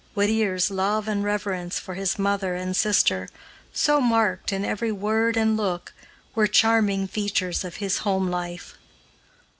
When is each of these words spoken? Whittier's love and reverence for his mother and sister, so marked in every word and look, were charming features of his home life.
Whittier's 0.15 0.71
love 0.71 1.07
and 1.07 1.23
reverence 1.23 1.77
for 1.77 1.93
his 1.93 2.17
mother 2.17 2.55
and 2.55 2.75
sister, 2.75 3.29
so 3.71 4.01
marked 4.01 4.51
in 4.51 4.65
every 4.65 4.91
word 4.91 5.37
and 5.37 5.55
look, 5.55 5.93
were 6.33 6.47
charming 6.47 7.07
features 7.07 7.63
of 7.63 7.75
his 7.75 7.99
home 7.99 8.27
life. 8.27 8.79